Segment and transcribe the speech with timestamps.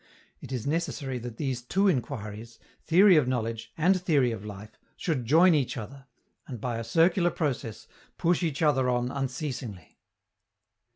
[0.41, 5.27] It is necessary that these two inquiries, theory of knowledge and theory of life, should
[5.27, 6.07] join each other,
[6.47, 9.99] and, by a circular process, push each other on unceasingly.